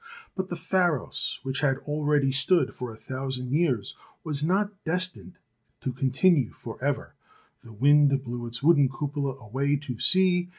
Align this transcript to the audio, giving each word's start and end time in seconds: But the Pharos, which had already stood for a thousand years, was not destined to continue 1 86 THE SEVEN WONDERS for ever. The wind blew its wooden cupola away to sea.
But 0.33 0.49
the 0.49 0.55
Pharos, 0.55 1.39
which 1.43 1.59
had 1.59 1.77
already 1.85 2.31
stood 2.31 2.73
for 2.73 2.91
a 2.91 2.97
thousand 2.97 3.51
years, 3.51 3.95
was 4.23 4.43
not 4.43 4.83
destined 4.83 5.37
to 5.81 5.93
continue 5.93 6.49
1 6.49 6.49
86 6.49 6.49
THE 6.49 6.57
SEVEN 6.57 6.65
WONDERS 6.65 6.79
for 6.79 6.83
ever. 6.83 7.13
The 7.63 7.71
wind 7.73 8.23
blew 8.23 8.47
its 8.47 8.63
wooden 8.63 8.89
cupola 8.89 9.35
away 9.35 9.75
to 9.75 9.99
sea. 9.99 10.49